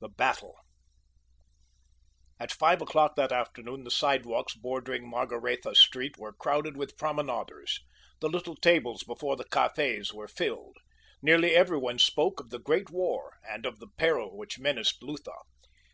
[0.00, 0.56] THE BATTLE
[2.38, 7.78] At five o'clock that afternoon the sidewalks bordering Margaretha Street were crowded with promenaders.
[8.20, 10.78] The little tables before the cafes were filled.
[11.20, 15.36] Nearly everyone spoke of the great war and of the peril which menaced Lutha.